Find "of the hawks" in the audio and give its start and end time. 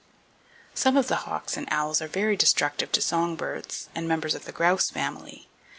0.97-1.57